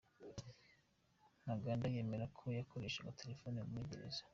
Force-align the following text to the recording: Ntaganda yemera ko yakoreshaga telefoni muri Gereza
Ntaganda 1.43 1.85
yemera 1.95 2.25
ko 2.37 2.43
yakoreshaga 2.57 3.17
telefoni 3.19 3.57
muri 3.73 3.89
Gereza 3.91 4.21